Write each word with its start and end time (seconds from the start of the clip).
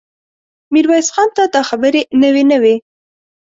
ميرويس 0.73 1.07
خان 1.15 1.29
ته 1.35 1.43
دا 1.53 1.61
خبرې 1.69 2.01
نوې 2.23 2.43
نه 2.51 2.57
وې. 2.61 2.75